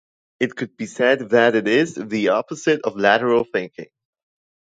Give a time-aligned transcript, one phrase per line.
[0.39, 3.91] It could be said that it is the opposite of lateral thinking.